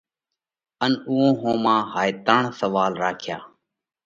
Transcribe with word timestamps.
ان 0.83 0.93
اُوئون 1.07 1.31
ۿوما 1.41 1.75
هائي 1.91 2.11
ترڻ 2.25 2.43
سوئال 2.59 2.93
راکيا۔ 3.03 3.37